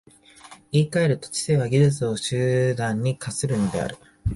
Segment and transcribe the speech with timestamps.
[0.71, 3.97] 言い換えると、知性は技術を手段に化するのである。